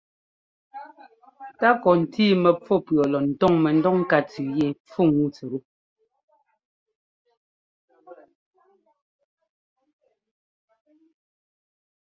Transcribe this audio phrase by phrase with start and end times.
[1.59, 5.59] Takɔ ntíi mɛfú pʉɔ lɔ ńtɔ́ŋ mɛdɔŋ ŋká tsʉʉ yɛ pfúŋu tsɛttu.